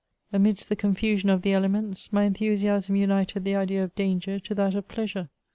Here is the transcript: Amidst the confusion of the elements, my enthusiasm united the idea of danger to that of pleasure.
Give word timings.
Amidst 0.33 0.67
the 0.67 0.75
confusion 0.75 1.29
of 1.29 1.43
the 1.43 1.53
elements, 1.53 2.11
my 2.11 2.23
enthusiasm 2.23 2.95
united 2.95 3.43
the 3.43 3.55
idea 3.55 3.83
of 3.83 3.93
danger 3.93 4.39
to 4.39 4.55
that 4.55 4.73
of 4.73 4.87
pleasure. 4.87 5.29